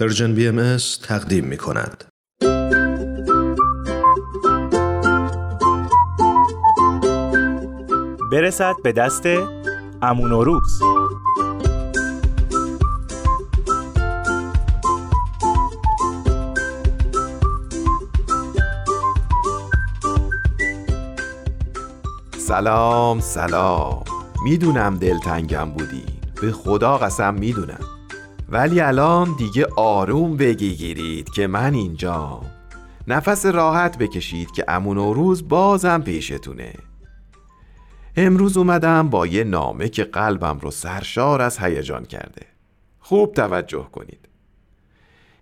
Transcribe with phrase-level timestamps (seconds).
[0.00, 2.04] پرژن بی ام تقدیم می کند.
[8.32, 9.26] برسد به دست
[10.02, 10.82] امون و روز.
[22.38, 24.04] سلام سلام.
[24.44, 26.04] می‌دونم دلتنگم بودی
[26.42, 27.80] به خدا قسم می‌دونم.
[28.48, 32.46] ولی الان دیگه آروم بگیرید که من اینجام
[33.08, 36.72] نفس راحت بکشید که امون و روز بازم پیشتونه.
[38.16, 42.46] امروز اومدم با یه نامه که قلبم رو سرشار از هیجان کرده.
[42.98, 44.28] خوب توجه کنید.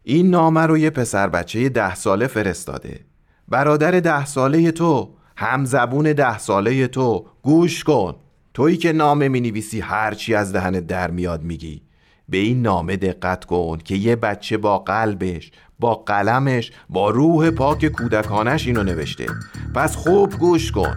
[0.03, 3.01] این نامه رو یه پسر بچه ده ساله فرستاده.
[3.49, 8.15] برادر ده ساله تو همزبون ده ساله تو گوش کن.
[8.55, 11.83] تویی که نامه می نویسی هرچی از دهن در میاد میگی.
[12.29, 17.89] به این نامه دقت کن که یه بچه با قلبش با قلمش با روح پاک
[17.89, 19.27] کودکانش اینو نوشته.
[19.75, 20.97] پس خوب گوش کن.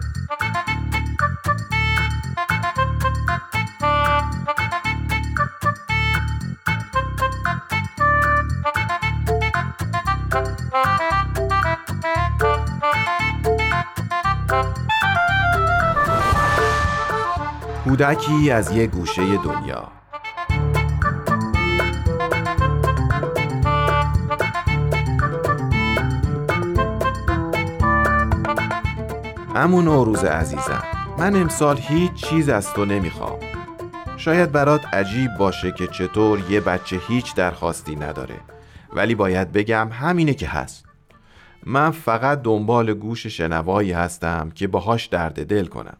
[17.84, 19.92] کودکی از یه گوشه دنیا.
[29.58, 30.82] امون روز عزیزم.
[31.18, 33.38] من امسال هیچ چیز از تو نمی‌خوام.
[34.16, 38.34] شاید برات عجیب باشه که چطور یه بچه هیچ درخواستی نداره.
[38.92, 40.84] ولی باید بگم همینه که هست.
[41.66, 45.96] من فقط دنبال گوش شنوایی هستم که باهاش درد دل کنم.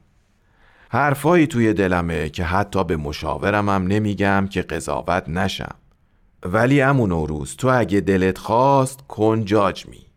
[0.88, 5.74] حرفایی توی دلمه که حتی به مشاورمم نمیگم که قضاوت نشم.
[6.42, 10.07] ولی امون روز تو اگه دلت خواست کنجاج می.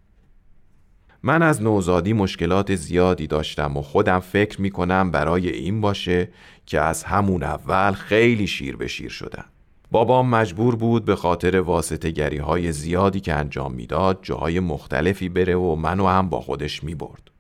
[1.24, 6.30] من از نوزادی مشکلات زیادی داشتم و خودم فکر می کنم برای این باشه
[6.66, 9.46] که از همون اول خیلی شیر به شیر شدم
[9.92, 15.56] بابام مجبور بود به خاطر واسطه گری های زیادی که انجام می‌داد جاهای مختلفی بره
[15.56, 17.32] و منو هم با خودش می برد.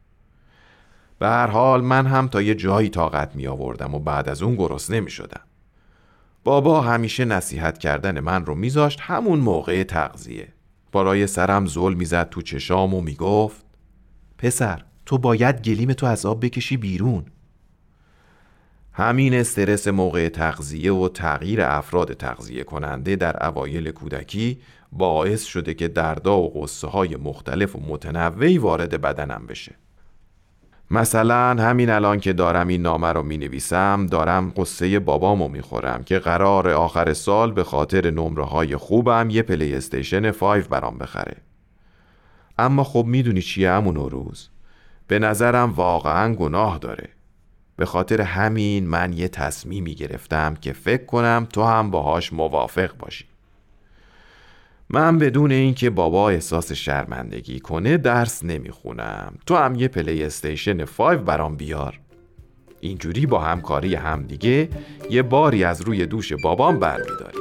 [1.20, 4.56] به هر حال من هم تا یه جایی طاقت می آوردم و بعد از اون
[4.56, 5.42] گرسنه می شدم.
[6.44, 10.48] بابا همیشه نصیحت کردن من رو میذاشت همون موقع تغذیه.
[10.92, 13.61] برای سرم زل می‌زد تو چشام و می‌گفت
[14.42, 17.26] پسر تو باید گلیم تو از آب بکشی بیرون.
[18.94, 24.58] همین استرس موقع تغذیه و تغییر افراد تغذیه کننده در اوایل کودکی
[24.92, 29.76] باعث شده که دردا و قصه های مختلف و متنوعی وارد بدنم بشه.
[30.92, 36.04] مثلا همین الان که دارم این نامه رو می نویسم دارم غصه بابامو می خورم
[36.04, 41.51] که قراره آخر سال به خاطر نمره های خوبم یه پلی استیشن 5 برام بخره.
[42.58, 44.50] اما خب می‌دونی چیه همون روز
[45.08, 47.10] به نظرم واقعا گناه داره.
[47.76, 53.26] به خاطر همین من یه تصمیمی گرفتم که فکر کنم تو هم باهاش موافق باشی.
[54.90, 59.34] من بدون اینکه بابا احساس شرمندگی کنه درس نمی‌خونم.
[59.46, 62.00] تو هم یه پلی استیشن 5 برام بیار.
[62.80, 64.70] اینجوری با همکاری همدیگه
[65.10, 67.41] یه باری از روی دوش بابام برمیداری.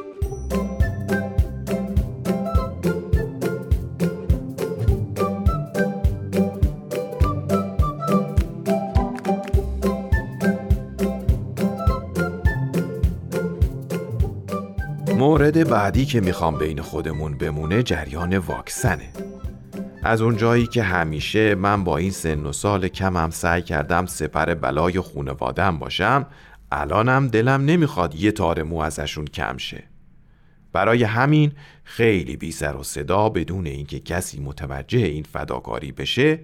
[15.21, 19.09] مورد بعدی که می‌خوام بین خودمون بمونه جریان واکسنه.
[20.03, 24.55] از اون جایی که همیشه من با این سن و سال کمم سعی کردم سپر
[24.55, 26.27] بلای خونوادم باشم
[26.73, 29.83] الانم دلم نمی‌خواد یه تار مو ازشون کم شه.
[30.73, 31.53] برای همین
[31.85, 36.39] خیلی بی سر و صدا بدون اینکه کسی متوجه این فداکاری بشه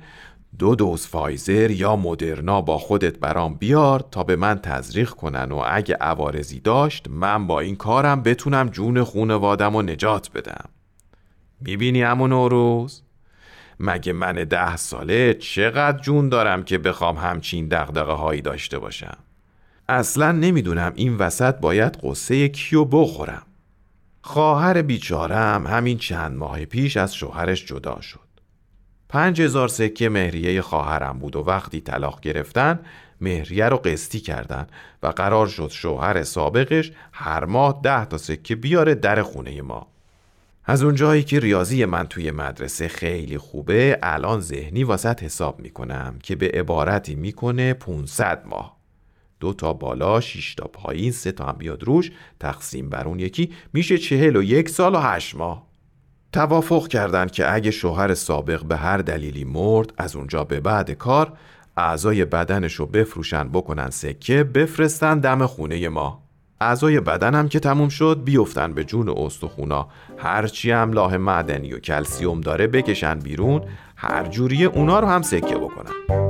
[0.59, 5.63] دو دوز فایزر یا مدرنا با خودت برام بیار تا به من تزریق کنن و
[5.67, 10.69] اگه عوارضی داشت من با این کارم بتونم جون خونوادم و نجات بدم.
[11.61, 13.03] می‌بینی همون روز؟
[13.81, 19.17] مگه من ده ساله چقدر جون دارم که بخوام همچین دقدقه هایی داشته باشم؟
[19.89, 23.43] اصلا نمی‌دونم این وسط باید قصه کیو بخورم.
[24.23, 28.26] خواهر بیچارم همین چند ماه پیش از شوهرش جدا شد.
[29.09, 32.81] پنج هزار سکه مهریه خواهرم بود و وقتی طلاق گرفتن
[33.21, 34.67] مهریه رو قسطی کردن
[35.03, 39.87] و قرار شد شوهر سابقش هر ماه ده تا سکه بیاره در خونه ما.
[40.65, 46.37] از اونجایی که ریاضی من توی مدرسه خیلی خوبه الان ذهنی واسط حساب می‌کنم که
[46.37, 48.77] به عبارتی می‌کنه 500 ماه.
[49.41, 53.53] دو تا بالا شش تا پایین سه تا هم بیاد روش تقسیم بر اون یکی
[53.73, 55.66] میشه چهل و یک سال و هشت ماه.
[56.33, 61.33] توافق کردند که اگه شوهر سابق به هر دلیلی مرد از اونجا به بعد کار
[61.77, 66.23] اعضای بدنش رو بفروشن بکنن سکه بفرستن دم خونه ما.
[66.61, 69.89] اعضای بدنم که تموم شد بیفتن به جون استخونا.
[70.17, 73.63] هرچی املاح معدنی و کلسیوم داره بکشن بیرون
[73.97, 76.26] هر جوری اونا رو هم سکه بکنن.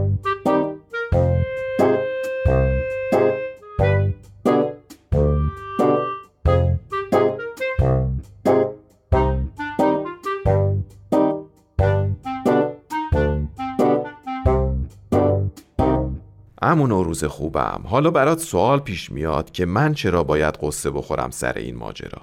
[16.67, 17.81] امون روز خوبم.
[17.85, 22.23] حالا برات سوال پیش میاد که من چرا باید قصه بخورم سر این ماجرا؟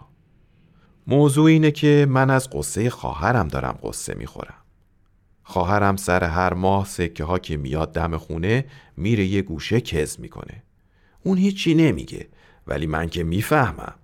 [1.07, 4.54] موضوع اینه که من از قصه خواهرم دارم قصه می‌خورم.
[5.44, 8.66] خواهرم سر هر ماه سکه ها که میاد دم خونه
[8.98, 10.63] میره یه گوشه کز می‌کنه.
[11.24, 12.28] اون هیچی نمیگه
[12.68, 13.95] ولی من که می‌فهمم.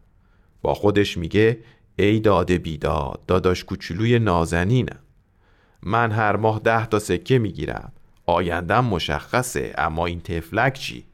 [0.62, 1.60] با خودش میگه
[1.96, 5.00] ای داده بیداد داداش کوچولوی نازنینم.
[5.84, 7.92] من هر ماه ده تا سکه می‌گیرم.
[8.30, 11.06] آیندم مشخصه اما این تفلک چی؟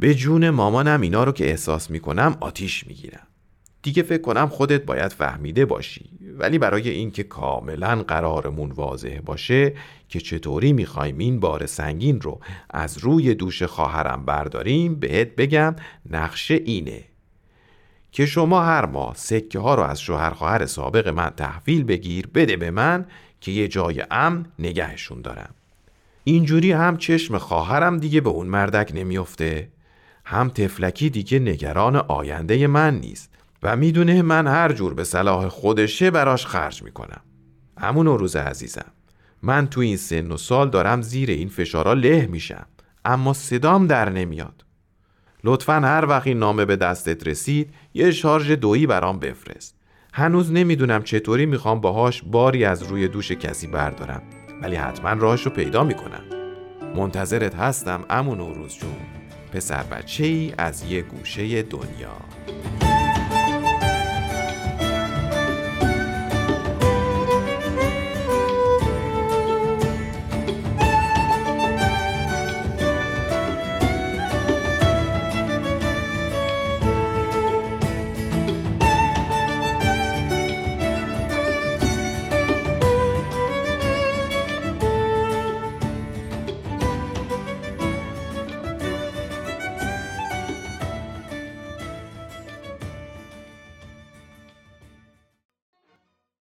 [0.00, 3.26] به جون مامانم اینا رو که احساس می‌کنم آتیش می‌گیرم.
[3.82, 6.10] دیگه فکر کنم خودت باید فهمیده باشی.
[6.38, 9.74] ولی برای اینکه کاملا قرارمون واضح باشه
[10.08, 12.40] که چطوری می‌خوایم این بار سنگین رو
[12.70, 15.76] از روی دوش خواهرم برداریم بهت بگم
[16.10, 17.04] نقشه اینه
[18.12, 22.56] که شما هر ماه سکه ها رو از شوهر خواهر سابق من تحویل بگیر بده
[22.56, 23.06] به من
[23.40, 25.54] که یه جای امن نگهشون دارم.
[26.28, 29.68] اینجوری هم چشم خواهرم دیگه به اون مردک نمیافته.
[30.24, 36.10] هم تفلکی دیگه نگران آینده من نیست و می‌دونه من هر جور به صلاح خودشه
[36.10, 37.20] براش خرج می‌کنم.
[37.80, 38.84] همون روز عزیزم
[39.42, 42.66] من تو این سن و سال دارم زیر این فشارا له میشم
[43.04, 44.64] اما صدام در نمیاد.
[45.44, 49.74] لطفا هر وقت این نامه به دستت رسید یه شارژ دویی برام بفرست.
[50.12, 54.22] هنوز نمی‌دونم چطوری می‌خوام باهاش باری از روی دوش کسی بردارم.
[54.62, 56.24] ولی حتما راهش رو پیدا می‌کنم.
[56.96, 58.96] منتظرت هستم امون نوروز جون.
[59.52, 62.16] پسر بچه ای از یه گوشه دنیا.